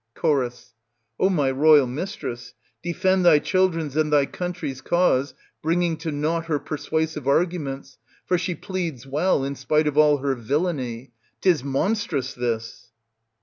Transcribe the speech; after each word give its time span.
Cho. 0.19 0.49
O 1.19 1.29
my 1.29 1.51
royal 1.51 1.85
mistress, 1.85 2.55
defend 2.81 3.23
thy 3.23 3.37
children's 3.37 3.95
and 3.95 4.11
thy 4.11 4.25
country's 4.25 4.81
cause, 4.81 5.35
bringing 5.61 5.95
to 5.97 6.11
naught 6.11 6.45
her 6.45 6.57
persuasive 6.57 7.25
argu 7.25 7.59
ments, 7.59 7.99
for 8.25 8.35
she 8.39 8.55
pleads 8.55 9.05
well 9.05 9.43
in 9.43 9.53
spite 9.53 9.85
of 9.85 9.99
all 9.99 10.17
her 10.17 10.33
villainy; 10.33 11.11
'tis 11.41 11.63
monstrous 11.63 12.33
this 12.33 12.89